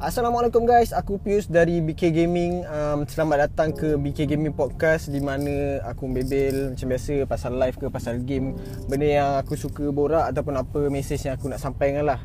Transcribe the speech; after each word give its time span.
Assalamualaikum 0.00 0.64
guys, 0.64 0.96
aku 0.96 1.20
Pius 1.20 1.44
dari 1.44 1.84
BK 1.84 2.08
Gaming. 2.08 2.64
Um, 2.64 3.04
Selamat 3.04 3.44
datang 3.44 3.76
ke 3.76 4.00
BK 4.00 4.32
Gaming 4.32 4.56
Podcast 4.56 5.12
Di 5.12 5.20
mana 5.20 5.76
aku 5.84 6.08
bebel 6.08 6.72
macam 6.72 6.88
biasa 6.88 7.28
pasal 7.28 7.60
live 7.60 7.76
ke 7.76 7.84
pasal 7.92 8.24
game. 8.24 8.56
Benda 8.88 9.04
yang 9.04 9.30
aku 9.36 9.60
suka 9.60 9.92
borak 9.92 10.32
ataupun 10.32 10.56
apa 10.56 10.88
message 10.88 11.28
yang 11.28 11.36
aku 11.36 11.52
nak 11.52 11.60
sampaikan 11.60 12.08
lah. 12.08 12.16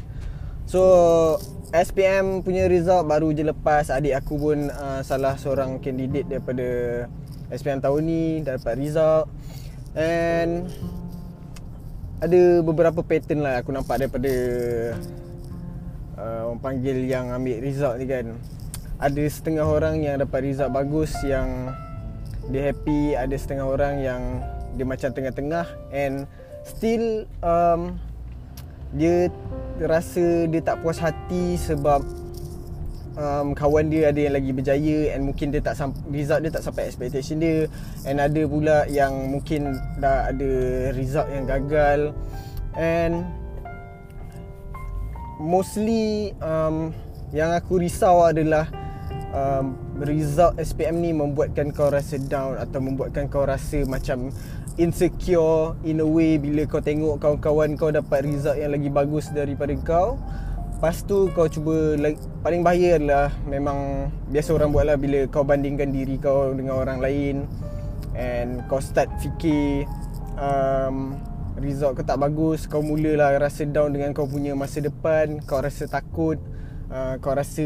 So 0.64 0.80
SPM 1.76 2.48
punya 2.48 2.72
result 2.72 3.12
baru 3.12 3.36
je 3.36 3.44
lepas. 3.44 3.92
Adik 3.92 4.24
aku 4.24 4.40
pun 4.40 4.72
uh, 4.72 5.04
salah 5.04 5.36
seorang 5.36 5.84
kandidat 5.84 6.32
daripada 6.32 6.68
SPM 7.52 7.84
tahun 7.84 8.02
ni 8.08 8.24
dapat 8.40 8.80
result. 8.80 9.28
And 10.00 10.72
ada 12.24 12.64
beberapa 12.64 13.04
pattern 13.04 13.44
lah 13.44 13.60
aku 13.60 13.76
nampak 13.76 14.00
daripada 14.00 14.32
uh, 16.20 16.52
orang 16.52 16.62
panggil 16.64 16.98
yang 17.06 17.32
ambil 17.32 17.60
result 17.64 17.96
ni 18.00 18.06
kan. 18.08 18.36
Ada 18.96 19.24
setengah 19.28 19.68
orang 19.68 20.00
yang 20.00 20.20
dapat 20.20 20.48
result 20.48 20.72
bagus 20.72 21.12
yang 21.28 21.76
dia 22.50 22.72
happy 22.72 23.18
ada 23.18 23.36
setengah 23.36 23.66
orang 23.66 23.96
yang 24.02 24.22
dia 24.78 24.86
macam 24.86 25.10
tengah-tengah 25.10 25.66
and 25.90 26.30
still 26.62 27.26
um, 27.42 27.98
dia 28.94 29.34
rasa 29.82 30.46
dia 30.46 30.62
tak 30.62 30.80
puas 30.86 31.02
hati 31.02 31.58
sebab 31.58 32.06
um, 33.18 33.58
kawan 33.58 33.90
dia 33.90 34.14
ada 34.14 34.20
yang 34.20 34.36
lagi 34.38 34.52
berjaya 34.54 35.16
and 35.16 35.26
mungkin 35.26 35.50
dia 35.50 35.64
tak 35.64 35.80
result 36.12 36.46
dia 36.46 36.52
tak 36.54 36.64
sampai 36.64 36.86
expectation 36.86 37.42
dia 37.42 37.66
and 38.06 38.22
ada 38.22 38.42
pula 38.46 38.86
yang 38.88 39.12
mungkin 39.32 39.74
dah 39.98 40.30
ada 40.30 40.52
result 40.94 41.28
yang 41.34 41.50
gagal 41.50 42.14
and 42.78 43.26
mostly 45.40 46.32
um, 46.40 46.96
yang 47.36 47.52
aku 47.52 47.82
risau 47.82 48.24
adalah 48.24 48.70
um, 49.36 49.76
result 50.04 50.56
SPM 50.60 51.04
ni 51.04 51.12
membuatkan 51.12 51.72
kau 51.76 51.92
rasa 51.92 52.16
down 52.20 52.56
atau 52.56 52.80
membuatkan 52.80 53.28
kau 53.28 53.44
rasa 53.44 53.84
macam 53.88 54.32
insecure 54.76 55.76
in 55.88 56.04
a 56.04 56.08
way 56.08 56.36
bila 56.36 56.68
kau 56.68 56.84
tengok 56.84 57.20
kawan-kawan 57.20 57.76
kau 57.80 57.92
dapat 57.92 58.28
result 58.28 58.60
yang 58.60 58.76
lagi 58.76 58.88
bagus 58.92 59.32
daripada 59.32 59.76
kau. 59.84 60.20
Lepas 60.76 61.08
tu 61.08 61.32
kau 61.32 61.48
cuba 61.48 61.96
Paling 62.44 62.60
bahaya 62.60 63.00
adalah 63.00 63.32
Memang 63.48 64.12
Biasa 64.28 64.52
orang 64.60 64.76
buat 64.76 64.84
lah 64.84 65.00
Bila 65.00 65.24
kau 65.32 65.48
bandingkan 65.48 65.88
diri 65.96 66.20
kau 66.20 66.52
Dengan 66.52 66.76
orang 66.76 67.00
lain 67.00 67.48
And 68.12 68.60
kau 68.68 68.84
start 68.84 69.08
fikir 69.24 69.88
um, 70.36 71.16
result 71.60 71.96
kau 71.96 72.06
tak 72.06 72.20
bagus 72.20 72.68
kau 72.68 72.84
mulalah 72.84 73.36
rasa 73.40 73.64
down 73.64 73.96
dengan 73.96 74.12
kau 74.12 74.28
punya 74.28 74.52
masa 74.56 74.84
depan 74.84 75.40
kau 75.48 75.64
rasa 75.64 75.88
takut 75.88 76.36
uh, 76.92 77.16
kau 77.22 77.34
rasa 77.34 77.66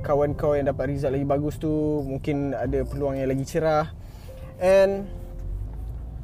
kawan 0.00 0.36
kau 0.36 0.54
yang 0.54 0.68
dapat 0.68 0.94
result 0.96 1.14
lagi 1.14 1.26
bagus 1.26 1.56
tu 1.56 2.04
mungkin 2.04 2.52
ada 2.52 2.84
peluang 2.84 3.18
yang 3.18 3.30
lagi 3.30 3.44
cerah. 3.46 3.90
And 4.60 5.08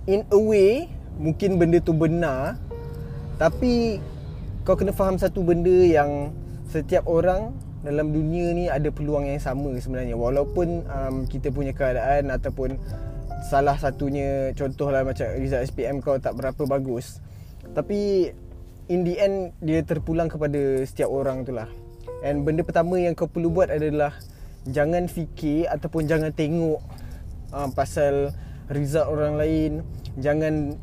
in 0.04 0.28
a 0.28 0.38
way 0.38 0.92
mungkin 1.16 1.56
benda 1.56 1.80
tu 1.80 1.96
benar 1.96 2.60
tapi 3.40 3.98
kau 4.68 4.76
kena 4.76 4.92
faham 4.92 5.16
satu 5.16 5.40
benda 5.40 5.72
yang 5.72 6.32
setiap 6.68 7.08
orang 7.08 7.56
dalam 7.86 8.10
dunia 8.10 8.50
ni 8.50 8.66
ada 8.66 8.90
peluang 8.90 9.30
yang 9.30 9.38
sama 9.38 9.70
sebenarnya. 9.78 10.18
Walaupun 10.18 10.82
um, 10.90 11.16
kita 11.30 11.54
punya 11.54 11.70
keadaan 11.70 12.34
ataupun 12.34 12.74
salah 13.44 13.76
satunya 13.76 14.52
contohlah 14.56 15.04
macam 15.04 15.28
result 15.36 15.68
SPM 15.68 16.00
kau 16.00 16.16
tak 16.16 16.36
berapa 16.36 16.64
bagus. 16.64 17.20
Tapi 17.74 18.30
in 18.88 19.02
the 19.02 19.18
end 19.18 19.52
dia 19.60 19.82
terpulang 19.82 20.30
kepada 20.30 20.82
setiap 20.86 21.10
orang 21.10 21.44
tu 21.44 21.52
lah. 21.52 21.68
And 22.24 22.46
benda 22.46 22.64
pertama 22.64 22.96
yang 22.96 23.12
kau 23.12 23.28
perlu 23.28 23.52
buat 23.52 23.68
adalah 23.68 24.16
jangan 24.66 25.06
fikir 25.06 25.68
ataupun 25.68 26.08
jangan 26.08 26.32
tengok 26.32 26.80
uh, 27.52 27.68
pasal 27.76 28.32
result 28.72 29.12
orang 29.12 29.36
lain. 29.36 29.72
Jangan 30.16 30.74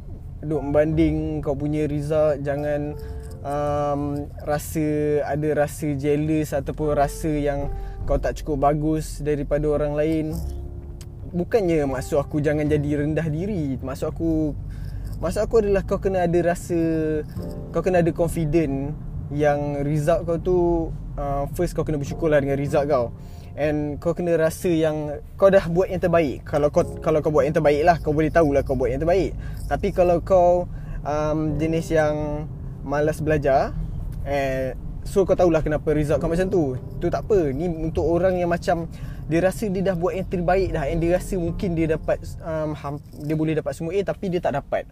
duk 0.43 0.61
membanding 0.61 1.41
kau 1.41 1.57
punya 1.57 1.89
result. 1.89 2.43
Jangan 2.45 2.93
um, 3.41 4.29
rasa 4.45 5.19
ada 5.25 5.49
rasa 5.65 5.95
jealous 5.97 6.53
ataupun 6.53 6.95
rasa 6.95 7.31
yang 7.31 7.71
kau 8.03 8.19
tak 8.19 8.39
cukup 8.43 8.67
bagus 8.71 9.23
daripada 9.23 9.63
orang 9.71 9.95
lain 9.95 10.35
bukannya 11.33 11.89
maksud 11.89 12.21
aku 12.21 12.39
jangan 12.39 12.69
jadi 12.69 13.03
rendah 13.03 13.27
diri. 13.27 13.75
Maksud 13.81 14.13
aku 14.13 14.53
maksud 15.17 15.41
aku 15.41 15.65
adalah 15.65 15.81
kau 15.83 15.97
kena 15.97 16.29
ada 16.29 16.39
rasa 16.45 16.79
kau 17.73 17.81
kena 17.81 18.05
ada 18.05 18.13
confident 18.13 18.93
yang 19.33 19.81
result 19.81 20.29
kau 20.29 20.37
tu 20.37 20.57
uh, 21.17 21.49
first 21.57 21.73
kau 21.73 21.81
kena 21.81 21.97
bersyukurlah 21.97 22.39
dengan 22.39 22.61
result 22.61 22.85
kau. 22.85 23.09
And 23.53 24.01
kau 24.01 24.13
kena 24.17 24.37
rasa 24.37 24.69
yang 24.69 25.21
kau 25.37 25.49
dah 25.49 25.65
buat 25.69 25.89
yang 25.89 26.01
terbaik. 26.01 26.45
Kalau 26.45 26.69
kau 26.69 26.85
kalau 27.01 27.19
kau 27.25 27.33
buat 27.33 27.49
yang 27.49 27.57
terbaik 27.57 27.81
lah 27.81 27.97
kau 27.97 28.13
boleh 28.13 28.29
tahulah 28.29 28.61
kau 28.61 28.77
buat 28.77 28.93
yang 28.93 29.01
terbaik. 29.01 29.33
Tapi 29.65 29.89
kalau 29.89 30.21
kau 30.21 30.69
um, 31.01 31.57
jenis 31.57 31.89
yang 31.89 32.45
malas 32.85 33.23
belajar 33.23 33.73
eh 34.23 34.77
so 35.03 35.27
kau 35.27 35.35
tahulah 35.35 35.59
kenapa 35.59 35.91
result 35.97 36.21
kau 36.21 36.29
macam 36.29 36.45
tu. 36.49 36.77
Tu 37.01 37.09
tak 37.09 37.25
apa. 37.25 37.49
Ni 37.53 37.69
untuk 37.69 38.05
orang 38.05 38.37
yang 38.37 38.53
macam 38.53 38.85
dia 39.27 39.39
rasa 39.39 39.71
dia 39.71 39.79
dah 39.79 39.95
buat 39.95 40.19
yang 40.19 40.27
terbaik 40.27 40.75
dah 40.75 40.83
and 40.83 40.99
dia 40.99 41.15
rasa 41.15 41.39
mungkin 41.39 41.79
dia 41.79 41.95
dapat 41.95 42.19
um, 42.43 42.75
dia 43.23 43.35
boleh 43.39 43.55
dapat 43.55 43.71
semua 43.71 43.95
A 43.95 43.99
tapi 44.03 44.27
dia 44.27 44.43
tak 44.43 44.59
dapat. 44.59 44.83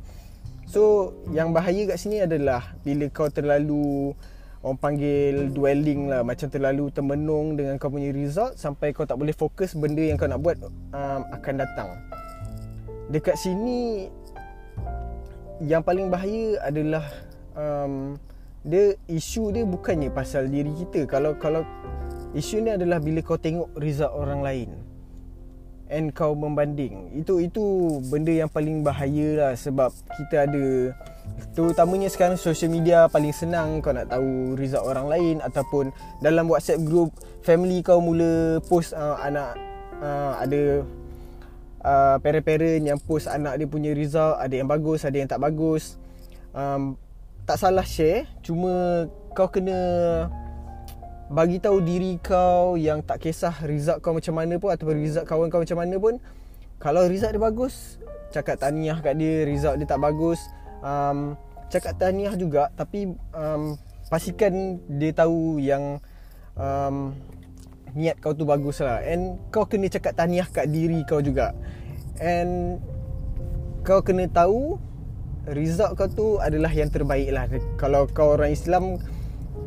So 0.72 1.12
yang 1.36 1.52
bahaya 1.52 1.84
kat 1.84 2.00
sini 2.00 2.24
adalah 2.24 2.72
bila 2.88 3.12
kau 3.12 3.28
terlalu 3.28 4.16
orang 4.64 4.80
panggil 4.80 5.52
dwelling 5.52 6.08
lah 6.08 6.24
macam 6.24 6.48
terlalu 6.48 6.88
termenung 6.94 7.60
dengan 7.60 7.76
kau 7.76 7.92
punya 7.92 8.14
result 8.14 8.56
sampai 8.56 8.96
kau 8.96 9.04
tak 9.04 9.20
boleh 9.20 9.36
fokus 9.36 9.76
benda 9.76 10.00
yang 10.00 10.16
kau 10.16 10.32
nak 10.32 10.40
buat 10.40 10.56
um, 10.64 11.22
akan 11.34 11.54
datang. 11.60 11.90
Dekat 13.12 13.36
sini 13.36 14.08
yang 15.60 15.84
paling 15.84 16.08
bahaya 16.08 16.56
adalah 16.64 17.04
um, 17.54 18.16
dia 18.64 18.96
isu 19.10 19.52
dia 19.52 19.68
bukannya 19.68 20.08
pasal 20.14 20.48
diri 20.48 20.72
kita. 20.78 21.04
Kalau 21.04 21.36
kalau 21.36 21.68
Isu 22.32 22.64
ni 22.64 22.72
adalah 22.72 23.04
bila 23.04 23.20
kau 23.20 23.36
tengok 23.36 23.76
result 23.76 24.16
orang 24.16 24.40
lain. 24.40 24.70
And 25.92 26.16
kau 26.16 26.32
membanding. 26.32 27.12
Itu 27.12 27.44
itu 27.44 28.00
benda 28.08 28.32
yang 28.32 28.48
paling 28.48 28.80
bahaya 28.80 29.44
lah 29.44 29.54
Sebab 29.60 29.92
kita 30.16 30.48
ada 30.48 30.96
Terutamanya 31.52 32.08
sekarang 32.08 32.40
social 32.40 32.72
media 32.72 33.12
paling 33.12 33.36
senang. 33.36 33.84
Kau 33.84 33.92
nak 33.92 34.08
tahu 34.08 34.56
result 34.56 34.88
orang 34.88 35.12
lain 35.12 35.36
Ataupun 35.44 35.92
dalam 36.24 36.48
whatsapp 36.48 36.80
group 36.80 37.12
Family 37.44 37.84
kau 37.84 38.00
mula 38.00 38.64
post 38.72 38.96
uh, 38.96 39.20
anak 39.20 39.60
uh, 40.00 40.40
Ada 40.40 40.88
uh, 41.84 42.16
Parent-parent 42.24 42.88
yang 42.88 43.00
post 43.04 43.28
anak 43.28 43.60
dia 43.60 43.68
punya 43.68 43.92
result. 43.92 44.40
Ada 44.40 44.64
yang 44.64 44.72
bagus, 44.72 45.04
ada 45.04 45.20
yang 45.20 45.28
tak 45.28 45.44
bagus. 45.44 46.00
Um, 46.56 46.96
Tak 47.44 47.60
salah 47.60 47.84
share. 47.84 48.32
Cuma 48.40 49.12
kau 49.36 49.52
kena 49.52 49.76
bagi 51.32 51.64
tahu 51.64 51.80
diri 51.80 52.20
kau 52.20 52.76
yang 52.76 53.00
tak 53.00 53.24
kisah 53.24 53.56
result 53.64 54.04
kau 54.04 54.12
macam 54.12 54.36
mana 54.36 54.60
pun 54.60 54.70
ataupun 54.76 55.00
result 55.00 55.26
kawan 55.26 55.48
kau 55.48 55.64
macam 55.64 55.80
mana 55.80 55.96
pun 55.96 56.20
kalau 56.78 57.08
result 57.08 57.32
dia 57.32 57.40
bagus 57.40 57.98
cakap 58.36 58.60
tahniah 58.60 59.00
kat 59.00 59.16
dia 59.16 59.48
result 59.48 59.80
dia 59.80 59.88
tak 59.88 60.04
bagus 60.04 60.44
um, 60.84 61.40
cakap 61.72 61.96
tahniah 61.96 62.36
juga 62.36 62.68
tapi 62.76 63.16
um, 63.32 63.80
pastikan 64.12 64.84
dia 64.92 65.16
tahu 65.16 65.64
yang 65.64 66.04
um, 66.60 67.16
niat 67.96 68.20
kau 68.20 68.36
tu 68.36 68.48
bagus 68.48 68.80
lah. 68.84 69.04
And 69.04 69.40
kau 69.52 69.68
kena 69.68 69.92
cakap 69.92 70.16
tahniah 70.16 70.48
kat 70.48 70.72
diri 70.72 71.04
kau 71.08 71.20
juga. 71.20 71.56
And 72.20 72.80
kau 73.84 74.04
kena 74.04 74.28
tahu 74.28 74.78
result 75.50 75.98
kau 75.98 76.08
tu 76.12 76.28
adalah 76.40 76.72
yang 76.72 76.92
terbaik 76.92 77.30
lah. 77.32 77.48
Kalau 77.80 78.08
kau 78.12 78.36
orang 78.36 78.52
Islam 78.52 79.00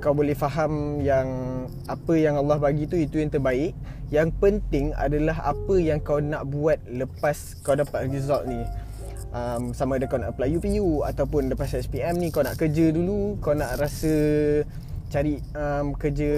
kau 0.05 0.13
boleh 0.13 0.37
faham 0.37 1.01
yang 1.01 1.25
apa 1.89 2.13
yang 2.13 2.37
Allah 2.37 2.61
bagi 2.61 2.85
tu 2.85 3.01
itu 3.01 3.25
yang 3.25 3.33
terbaik. 3.33 3.73
Yang 4.13 4.37
penting 4.37 4.93
adalah 4.93 5.41
apa 5.41 5.81
yang 5.81 6.05
kau 6.05 6.21
nak 6.21 6.45
buat 6.53 6.77
lepas 6.93 7.57
kau 7.65 7.73
dapat 7.73 8.13
result 8.13 8.45
ni. 8.45 8.61
Um, 9.33 9.73
sama 9.73 9.97
ada 9.97 10.05
kau 10.05 10.21
nak 10.21 10.37
apply 10.37 10.61
UPU 10.61 11.03
ataupun 11.09 11.49
lepas 11.49 11.73
SPM 11.73 12.21
ni 12.21 12.29
kau 12.29 12.45
nak 12.45 12.61
kerja 12.61 12.93
dulu, 12.93 13.41
kau 13.41 13.57
nak 13.57 13.81
rasa 13.81 14.13
cari 15.09 15.41
um, 15.57 15.97
kerja 15.97 16.35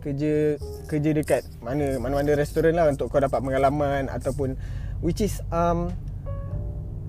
kerja 0.00 0.56
kerja 0.88 1.10
dekat 1.12 1.44
mana 1.60 2.00
mana-mana 2.00 2.32
restoran 2.32 2.72
lah 2.72 2.88
untuk 2.88 3.12
kau 3.12 3.20
dapat 3.20 3.36
pengalaman 3.44 4.08
ataupun 4.08 4.56
which 5.04 5.20
is 5.20 5.44
um, 5.52 5.92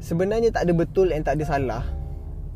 sebenarnya 0.04 0.52
tak 0.52 0.68
ada 0.68 0.74
betul 0.76 1.16
and 1.16 1.24
tak 1.24 1.40
ada 1.40 1.48
salah 1.48 1.84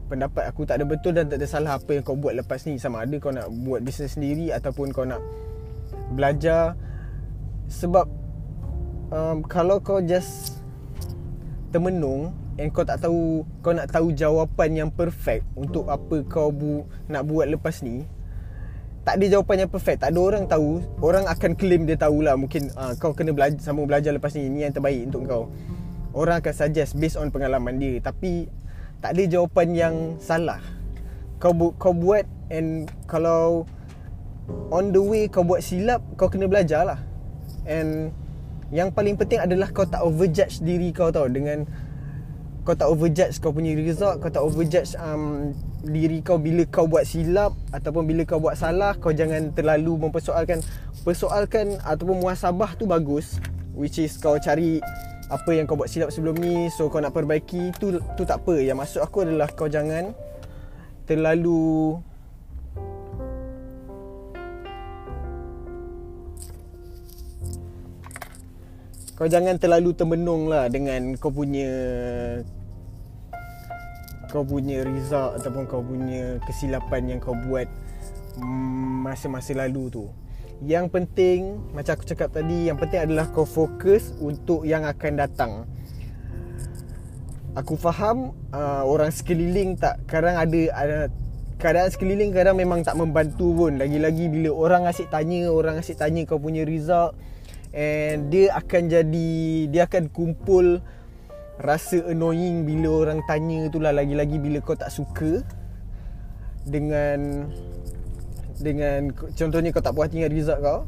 pendapat 0.05 0.47
aku 0.49 0.63
tak 0.63 0.81
ada 0.81 0.85
betul 0.85 1.13
dan 1.13 1.27
tak 1.27 1.41
ada 1.41 1.47
salah 1.49 1.77
apa 1.77 1.89
yang 1.97 2.03
kau 2.05 2.17
buat 2.17 2.37
lepas 2.37 2.61
ni. 2.65 2.77
Sama 2.77 3.03
ada 3.03 3.15
kau 3.17 3.33
nak 3.33 3.49
buat 3.65 3.81
bisnes 3.81 4.17
sendiri 4.17 4.53
ataupun 4.53 4.93
kau 4.93 5.05
nak 5.05 5.21
belajar. 6.13 6.77
Sebab 7.67 8.05
um, 9.09 9.41
kalau 9.45 9.81
kau 9.81 9.99
just 9.99 10.61
termenung 11.73 12.31
and 12.55 12.71
kau 12.71 12.87
tak 12.87 13.03
tahu 13.03 13.43
kau 13.59 13.75
nak 13.75 13.91
tahu 13.91 14.15
jawapan 14.15 14.85
yang 14.85 14.89
perfect 14.93 15.43
untuk 15.57 15.89
apa 15.91 16.23
kau 16.29 16.53
bu, 16.53 16.87
nak 17.11 17.27
buat 17.27 17.49
lepas 17.51 17.83
ni 17.83 18.07
tak 19.05 19.21
ada 19.21 19.25
jawapan 19.37 19.55
yang 19.63 19.69
perfect. 19.69 20.01
Tak 20.01 20.17
ada 20.17 20.19
orang 20.19 20.49
tahu. 20.49 20.81
Orang 20.97 21.29
akan 21.29 21.53
claim 21.53 21.85
dia 21.85 21.93
tahulah 21.93 22.33
mungkin 22.33 22.73
uh, 22.73 22.97
kau 22.97 23.13
kena 23.13 23.37
belajar 23.37 23.61
sama 23.61 23.85
belajar 23.85 24.09
lepas 24.09 24.33
ni. 24.33 24.49
Ni 24.49 24.65
yang 24.65 24.73
terbaik 24.73 25.05
untuk 25.05 25.29
kau. 25.29 25.43
Orang 26.17 26.41
akan 26.41 26.53
suggest 26.57 26.97
based 26.97 27.21
on 27.21 27.29
pengalaman 27.29 27.77
dia. 27.77 28.01
Tapi 28.01 28.49
tak 29.05 29.13
ada 29.13 29.23
jawapan 29.29 29.67
yang 29.77 29.95
salah. 30.17 30.57
Kau 31.37 31.53
bu- 31.53 31.77
kau 31.77 31.93
buat 31.93 32.25
and 32.49 32.89
kalau 33.05 33.69
on 34.73 34.89
the 34.89 35.01
way 35.01 35.29
kau 35.29 35.45
buat 35.45 35.61
silap 35.61 36.01
kau 36.17 36.25
kena 36.25 36.49
belajar 36.49 36.85
lah 36.85 36.99
and 37.65 38.09
yang 38.73 38.89
paling 38.89 39.13
penting 39.13 39.41
adalah 39.41 39.69
kau 39.69 39.85
tak 39.85 40.01
overjudge 40.01 40.61
diri 40.61 40.89
kau 40.89 41.13
tau 41.13 41.29
dengan 41.29 41.65
kau 42.65 42.73
tak 42.73 42.89
overjudge 42.89 43.37
kau 43.41 43.53
punya 43.53 43.77
result 43.77 44.21
kau 44.21 44.29
tak 44.29 44.41
overjudge 44.41 44.97
um, 44.97 45.53
diri 45.85 46.21
kau 46.25 46.41
bila 46.41 46.65
kau 46.65 46.89
buat 46.89 47.05
silap 47.05 47.53
ataupun 47.69 48.09
bila 48.09 48.25
kau 48.25 48.41
buat 48.41 48.57
salah 48.57 48.97
kau 48.97 49.13
jangan 49.13 49.53
terlalu 49.53 50.09
mempersoalkan. 50.09 50.65
Persoalkan 51.05 51.77
ataupun 51.85 52.25
muasabah 52.25 52.73
tu 52.73 52.89
bagus 52.89 53.37
which 53.77 54.01
is 54.01 54.17
kau 54.17 54.41
cari 54.41 54.81
apa 55.25 55.49
yang 55.57 55.65
kau 55.65 55.73
buat 55.73 55.89
silap 55.89 56.13
sebelum 56.13 56.37
ni 56.37 56.69
so 56.69 56.85
kau 56.85 57.01
nak 57.01 57.13
perbaiki 57.13 57.73
tu 57.81 57.97
tu 58.13 58.23
tak 58.23 58.45
apa 58.45 58.61
yang 58.61 58.77
maksud 58.77 59.01
aku 59.01 59.25
adalah 59.25 59.49
kau 59.49 59.65
jangan 59.65 60.13
terlalu 61.09 61.97
kau 69.15 69.25
jangan 69.25 69.55
terlalu 69.57 69.95
termenung 69.97 70.45
lah 70.51 70.69
dengan 70.69 71.17
kau 71.17 71.33
punya 71.33 71.71
kau 74.29 74.43
punya 74.43 74.83
result 74.83 75.39
ataupun 75.39 75.63
kau 75.63 75.79
punya 75.79 76.35
kesilapan 76.43 77.15
yang 77.15 77.19
kau 77.23 77.31
buat 77.47 77.71
masa-masa 79.05 79.55
lalu 79.55 79.87
tu. 79.87 80.05
Yang 80.63 80.85
penting 80.93 81.39
macam 81.75 81.99
aku 81.99 82.05
cakap 82.07 82.31
tadi, 82.31 82.71
yang 82.71 82.79
penting 82.79 83.03
adalah 83.03 83.27
kau 83.33 83.43
fokus 83.43 84.15
untuk 84.23 84.63
yang 84.63 84.87
akan 84.87 85.13
datang. 85.19 85.51
Aku 87.55 87.75
faham 87.75 88.35
uh, 88.51 88.83
orang 88.83 89.11
sekeliling 89.11 89.79
tak 89.79 90.03
kadang 90.07 90.35
ada 90.35 90.59
ada 90.75 90.97
keadaan 91.55 91.87
sekeliling 91.87 92.35
kadang 92.35 92.59
memang 92.59 92.83
tak 92.83 92.99
membantu 92.99 93.51
pun. 93.51 93.79
Lagi-lagi 93.79 94.27
bila 94.27 94.51
orang 94.51 94.83
asyik 94.87 95.07
tanya, 95.11 95.51
orang 95.51 95.79
asyik 95.79 95.99
tanya 95.99 96.27
kau 96.27 96.39
punya 96.39 96.67
result 96.67 97.15
and 97.75 98.31
dia 98.31 98.55
akan 98.55 98.87
jadi 98.87 99.31
dia 99.67 99.83
akan 99.83 100.07
kumpul 100.07 100.79
rasa 101.59 102.03
annoying 102.07 102.63
bila 102.63 103.03
orang 103.07 103.19
tanya 103.27 103.67
tu 103.67 103.83
lah 103.83 103.91
lagi-lagi 103.91 104.39
bila 104.39 104.63
kau 104.63 104.79
tak 104.79 104.91
suka 104.91 105.43
dengan 106.63 107.51
dengan 108.59 109.11
contohnya 109.13 109.69
kau 109.75 109.83
tak 109.83 109.93
puas 109.95 110.07
hati 110.07 110.23
dengan 110.23 110.33
result 110.33 110.59
kau 110.63 110.79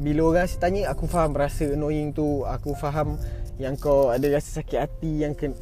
bila 0.00 0.20
orang 0.32 0.44
asyik 0.48 0.60
tanya 0.60 0.80
aku 0.88 1.04
faham 1.04 1.32
rasa 1.36 1.68
annoying 1.68 2.16
tu 2.16 2.48
aku 2.48 2.72
faham 2.72 3.20
yang 3.60 3.76
kau 3.76 4.08
ada 4.08 4.24
rasa 4.32 4.64
sakit 4.64 4.78
hati 4.80 5.12
yang 5.20 5.36
ke, 5.36 5.52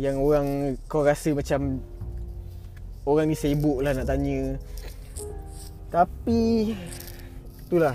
yang 0.00 0.16
orang 0.20 0.80
kau 0.88 1.04
rasa 1.04 1.36
macam 1.36 1.84
orang 3.04 3.28
ni 3.28 3.36
sibuk 3.36 3.84
lah 3.84 3.92
nak 3.92 4.08
tanya 4.08 4.56
tapi 5.92 6.74
itulah 7.68 7.94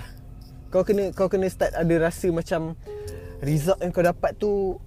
kau 0.71 0.88
kena 0.88 1.12
kau 1.12 1.27
kena 1.27 1.51
start 1.51 1.75
ada 1.75 1.95
rasa 2.00 2.31
macam 2.31 2.80
result 3.44 3.81
yang 3.83 3.92
kau 3.92 4.06
dapat 4.06 4.31
tu 4.39 4.80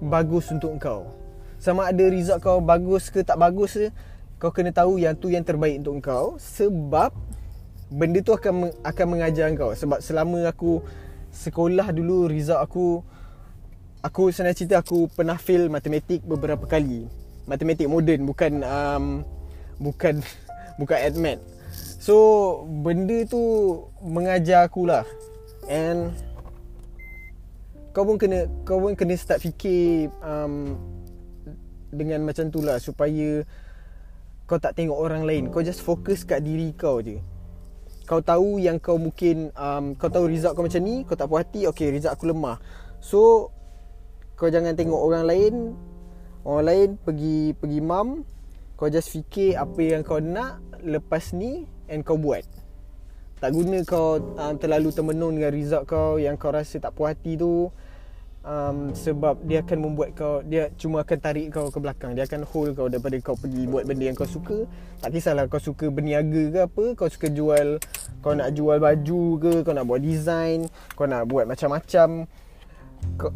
bagus 0.00 0.48
untuk 0.48 0.76
kau. 0.80 1.12
Sama 1.60 1.88
ada 1.88 2.04
result 2.08 2.40
kau 2.40 2.62
bagus 2.64 3.12
ke 3.12 3.20
tak 3.20 3.36
bagus 3.36 3.76
ke, 3.76 3.86
kau 4.40 4.52
kena 4.52 4.72
tahu 4.72 4.96
yang 4.96 5.12
tu 5.12 5.28
yang 5.28 5.44
terbaik 5.44 5.84
untuk 5.84 6.00
kau 6.00 6.26
sebab 6.40 7.12
benda 7.86 8.18
tu 8.18 8.34
akan 8.34 8.74
akan 8.82 9.06
mengajar 9.06 9.46
kau 9.54 9.70
sebab 9.70 10.02
selama 10.02 10.50
aku 10.50 10.82
sekolah 11.30 11.94
dulu 11.94 12.26
result 12.26 12.58
aku 12.58 12.86
aku 14.02 14.30
senang 14.30 14.54
cerita 14.54 14.78
aku 14.78 15.10
pernah 15.10 15.38
fail 15.38 15.66
matematik 15.66 16.22
beberapa 16.22 16.66
kali. 16.66 17.06
Matematik 17.46 17.86
moden 17.86 18.26
bukan 18.26 18.62
um, 18.62 19.04
bukan 19.78 20.22
bukan 20.80 20.98
admat. 20.98 21.38
So 22.06 22.62
benda 22.86 23.26
tu 23.26 23.42
mengajar 23.98 24.70
aku 24.70 24.86
lah 24.86 25.02
And 25.66 26.14
Kau 27.90 28.06
pun 28.06 28.14
kena 28.14 28.46
Kau 28.62 28.78
pun 28.78 28.94
kena 28.94 29.18
start 29.18 29.42
fikir 29.42 30.14
um, 30.22 30.78
Dengan 31.90 32.22
macam 32.22 32.46
tu 32.54 32.62
lah 32.62 32.78
Supaya 32.78 33.42
Kau 34.46 34.62
tak 34.62 34.78
tengok 34.78 34.94
orang 34.94 35.26
lain 35.26 35.50
Kau 35.50 35.66
just 35.66 35.82
fokus 35.82 36.22
kat 36.22 36.46
diri 36.46 36.70
kau 36.78 37.02
je 37.02 37.18
Kau 38.06 38.22
tahu 38.22 38.62
yang 38.62 38.78
kau 38.78 38.96
mungkin 38.96 39.50
um, 39.58 39.98
Kau 39.98 40.06
tahu 40.06 40.30
result 40.30 40.54
kau 40.54 40.62
macam 40.62 40.80
ni 40.80 41.02
Kau 41.02 41.18
tak 41.18 41.26
puas 41.26 41.42
hati 41.42 41.66
Okay 41.66 41.90
result 41.90 42.14
aku 42.14 42.30
lemah. 42.30 42.62
So 43.02 43.50
Kau 44.38 44.46
jangan 44.46 44.78
tengok 44.78 45.00
orang 45.02 45.26
lain 45.26 45.54
Orang 46.46 46.64
lain 46.70 46.88
pergi 47.02 47.52
Pergi 47.58 47.82
mam 47.82 48.22
Kau 48.78 48.86
just 48.86 49.10
fikir 49.10 49.58
Apa 49.58 49.82
yang 49.82 50.06
kau 50.06 50.22
nak 50.22 50.62
Lepas 50.86 51.34
ni 51.34 51.66
And 51.86 52.02
kau 52.02 52.18
buat. 52.18 52.42
Tak 53.36 53.52
guna 53.52 53.84
kau 53.84 54.16
um, 54.18 54.54
terlalu 54.56 54.90
termenung 54.90 55.36
dengan 55.36 55.52
result 55.52 55.84
kau 55.84 56.16
yang 56.16 56.40
kau 56.40 56.50
rasa 56.50 56.80
tak 56.80 56.96
puas 56.96 57.12
hati 57.12 57.36
tu 57.36 57.68
um, 58.46 58.94
sebab 58.94 59.42
dia 59.44 59.60
akan 59.60 59.78
membuat 59.82 60.14
kau 60.14 60.40
dia 60.46 60.70
cuma 60.78 61.02
akan 61.02 61.18
tarik 61.18 61.50
kau 61.52 61.68
ke 61.68 61.78
belakang. 61.82 62.14
Dia 62.14 62.24
akan 62.24 62.46
hold 62.46 62.78
kau 62.78 62.86
daripada 62.86 63.18
kau 63.20 63.36
pergi 63.36 63.66
buat 63.66 63.84
benda 63.84 64.04
yang 64.06 64.16
kau 64.16 64.28
suka. 64.28 64.64
Tak 65.02 65.10
kisahlah 65.12 65.50
kau 65.50 65.60
suka 65.60 65.90
berniaga 65.90 66.42
ke 66.54 66.58
apa 66.64 66.84
kau 66.94 67.10
suka 67.10 67.28
jual 67.28 67.82
kau 68.22 68.32
nak 68.32 68.54
jual 68.54 68.78
baju 68.80 69.22
ke 69.42 69.52
kau 69.66 69.74
nak 69.74 69.84
buat 69.84 70.00
design 70.00 70.70
kau 70.94 71.04
nak 71.04 71.26
buat 71.26 71.44
macam-macam. 71.44 72.24
Kau, 73.20 73.30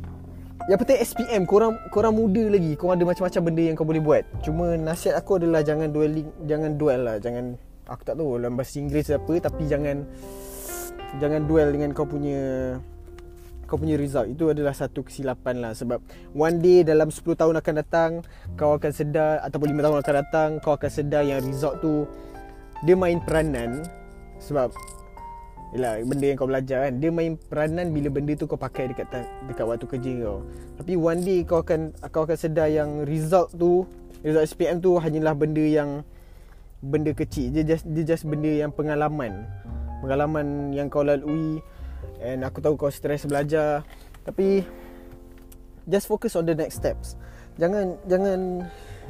yang 0.68 0.78
penting 0.78 0.98
SPM 1.02 1.42
korang 1.44 1.74
korang 1.90 2.14
muda 2.14 2.46
lagi. 2.46 2.78
Kau 2.78 2.94
ada 2.94 3.02
macam-macam 3.02 3.42
benda 3.42 3.62
yang 3.66 3.76
kau 3.76 3.84
boleh 3.84 4.02
buat. 4.02 4.24
Cuma 4.46 4.78
nasihat 4.78 5.18
aku 5.18 5.42
adalah 5.42 5.66
jangan 5.66 5.90
dueling 5.90 6.30
jangan 6.46 6.78
duel 6.78 7.00
lah. 7.04 7.16
Jangan 7.18 7.58
aku 7.90 8.02
tak 8.06 8.14
tahu 8.16 8.38
dalam 8.38 8.54
bahasa 8.54 8.78
Inggeris 8.78 9.10
apa 9.10 9.34
tapi 9.42 9.66
jangan 9.66 10.06
jangan 11.18 11.42
duel 11.50 11.74
dengan 11.74 11.90
kau 11.90 12.06
punya 12.06 12.78
kau 13.70 13.78
punya 13.78 13.94
result. 13.94 14.26
Itu 14.26 14.50
adalah 14.50 14.74
satu 14.74 15.06
kesilapan 15.06 15.62
lah 15.62 15.72
sebab 15.78 16.02
one 16.34 16.58
day 16.58 16.82
dalam 16.82 17.14
10 17.14 17.22
tahun 17.38 17.54
akan 17.62 17.74
datang 17.78 18.10
kau 18.58 18.74
akan 18.74 18.90
sedar 18.90 19.38
ataupun 19.46 19.70
5 19.70 19.84
tahun 19.86 19.96
akan 20.02 20.14
datang 20.26 20.48
kau 20.58 20.74
akan 20.74 20.90
sedar 20.90 21.22
yang 21.22 21.38
result 21.46 21.78
tu 21.78 22.10
dia 22.82 22.98
main 22.98 23.22
peranan 23.22 23.86
sebab 24.42 24.74
Yalah, 25.70 26.02
benda 26.02 26.26
yang 26.26 26.34
kau 26.34 26.50
belajar 26.50 26.90
kan. 26.90 26.98
Dia 26.98 27.14
main 27.14 27.38
peranan 27.38 27.94
bila 27.94 28.10
benda 28.10 28.34
tu 28.34 28.50
kau 28.50 28.58
pakai 28.58 28.90
dekat 28.90 29.06
dekat 29.46 29.62
waktu 29.62 29.86
kerja 29.86 30.12
kau. 30.26 30.42
Tapi 30.82 30.98
one 30.98 31.22
day 31.22 31.46
kau 31.46 31.62
akan 31.62 31.94
kau 32.10 32.26
akan 32.26 32.34
sedar 32.34 32.66
yang 32.66 33.06
result 33.06 33.54
tu 33.54 33.86
Result 34.20 34.52
SPM 34.52 34.84
tu 34.84 35.00
hanyalah 35.00 35.32
benda 35.32 35.64
yang 35.64 36.04
benda 36.84 37.16
kecil. 37.16 37.48
Dia 37.56 37.64
just 37.64 37.88
dia 37.88 38.04
just 38.04 38.28
benda 38.28 38.52
yang 38.52 38.68
pengalaman. 38.68 39.48
Pengalaman 40.04 40.76
yang 40.76 40.92
kau 40.92 41.00
lalui 41.00 41.64
and 42.20 42.44
aku 42.44 42.60
tahu 42.60 42.76
kau 42.76 42.92
stres 42.92 43.24
belajar. 43.24 43.82
Tapi 44.24 44.64
just 45.88 46.06
focus 46.06 46.36
on 46.36 46.44
the 46.46 46.54
next 46.54 46.78
steps. 46.78 47.16
Jangan 47.56 47.96
jangan 48.06 48.68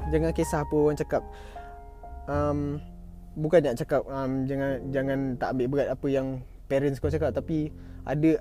jangan 0.08 0.30
kisah 0.32 0.62
apa 0.64 0.74
orang 0.74 0.98
cakap. 0.98 1.22
Um, 2.30 2.78
bukan 3.34 3.62
nak 3.62 3.76
cakap 3.78 4.02
um, 4.06 4.46
jangan 4.46 4.78
jangan 4.94 5.18
tak 5.38 5.48
ambil 5.56 5.66
berat 5.66 5.88
apa 5.90 6.06
yang 6.06 6.26
parents 6.70 7.02
kau 7.02 7.12
cakap. 7.12 7.34
Tapi 7.34 7.70
ada 8.06 8.40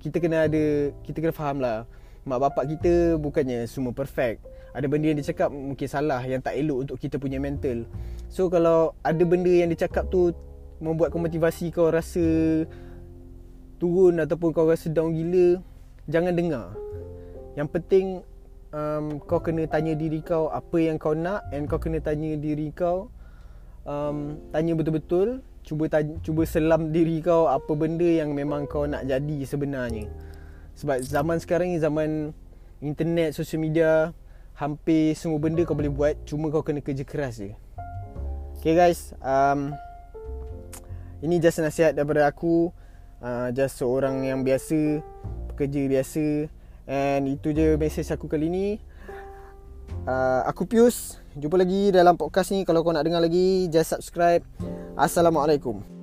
kita 0.00 0.16
kena 0.20 0.48
ada 0.48 0.92
kita 1.04 1.18
kena 1.20 1.34
faham 1.34 1.60
lah. 1.60 1.88
Mak 2.28 2.38
bapak 2.38 2.64
kita 2.76 3.16
bukannya 3.16 3.64
semua 3.64 3.96
perfect. 3.96 4.44
Ada 4.70 4.86
benda 4.86 5.10
yang 5.10 5.18
dia 5.18 5.34
cakap 5.34 5.50
mungkin 5.50 5.88
salah 5.90 6.22
yang 6.22 6.38
tak 6.38 6.54
elok 6.54 6.86
untuk 6.86 6.96
kita 7.00 7.16
punya 7.18 7.42
mental. 7.42 7.88
So 8.30 8.46
kalau 8.46 8.94
ada 9.02 9.24
benda 9.26 9.50
yang 9.50 9.72
dia 9.72 9.88
cakap 9.88 10.06
tu 10.12 10.30
membuat 10.78 11.10
kau 11.10 11.20
motivasi 11.20 11.74
kau 11.74 11.90
rasa 11.90 12.22
turun 13.80 14.20
ataupun 14.20 14.52
kau 14.52 14.68
rasa 14.68 14.92
down 14.92 15.16
gila 15.16 15.58
jangan 16.06 16.36
dengar. 16.36 16.76
Yang 17.56 17.68
penting 17.72 18.06
um, 18.76 19.18
kau 19.24 19.40
kena 19.40 19.64
tanya 19.66 19.96
diri 19.96 20.20
kau 20.20 20.52
apa 20.52 20.76
yang 20.76 21.00
kau 21.00 21.16
nak 21.16 21.48
and 21.50 21.66
kau 21.66 21.80
kena 21.80 21.98
tanya 21.98 22.36
diri 22.36 22.70
kau 22.70 23.08
um, 23.88 24.36
tanya 24.52 24.76
betul-betul 24.76 25.40
cuba 25.64 25.88
tanya, 25.88 26.16
cuba 26.20 26.44
selam 26.44 26.92
diri 26.92 27.24
kau 27.24 27.48
apa 27.48 27.72
benda 27.72 28.06
yang 28.06 28.36
memang 28.36 28.68
kau 28.68 28.84
nak 28.84 29.08
jadi 29.08 29.38
sebenarnya. 29.48 30.12
Sebab 30.76 31.00
zaman 31.04 31.36
sekarang 31.40 31.72
ni 31.72 31.80
zaman 31.80 32.32
internet, 32.80 33.36
social 33.36 33.60
media 33.60 34.12
hampir 34.56 35.16
semua 35.16 35.40
benda 35.40 35.64
kau 35.64 35.76
boleh 35.76 35.92
buat 35.92 36.14
cuma 36.28 36.52
kau 36.52 36.60
kena 36.60 36.84
kerja 36.84 37.04
keras 37.04 37.40
je. 37.40 37.56
Okay 38.60 38.76
guys 38.76 39.16
um, 39.24 39.72
Ini 41.20 41.36
just 41.36 41.60
nasihat 41.60 41.92
daripada 41.92 42.24
aku 42.24 42.72
uh, 43.20 43.48
Just 43.54 43.80
seorang 43.80 44.24
yang 44.26 44.40
biasa 44.42 45.04
Pekerja 45.52 45.86
biasa. 45.86 46.48
And 46.90 47.28
itu 47.30 47.52
je 47.54 47.76
mesej 47.76 48.08
aku 48.10 48.26
kali 48.26 48.48
ni. 48.50 48.66
Uh, 50.08 50.42
Aku 50.48 50.64
Pius. 50.66 51.20
Jumpa 51.38 51.60
lagi 51.60 51.94
dalam 51.94 52.16
podcast 52.18 52.50
ni. 52.50 52.66
Kalau 52.66 52.82
kau 52.82 52.90
nak 52.90 53.04
dengar 53.06 53.22
lagi 53.22 53.68
Just 53.68 53.94
subscribe. 53.94 54.42
Assalamualaikum 54.98 55.99